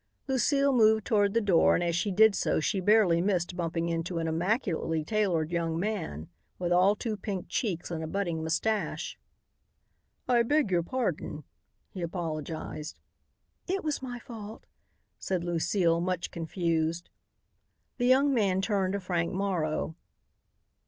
[0.27, 4.17] Lucile moved toward the door and as she did so she barely missed bumping into
[4.17, 6.27] an immaculately tailored young man,
[6.57, 9.19] with all too pink cheeks and a budding moustache.
[10.27, 11.43] "I beg your pardon,"
[11.91, 12.97] he apologized.
[13.67, 14.65] "It was my fault,"
[15.19, 17.11] said Lucile much confused.
[17.99, 19.95] The young man turned to Frank Morrow.